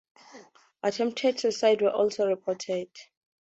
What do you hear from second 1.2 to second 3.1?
suicides were also reported.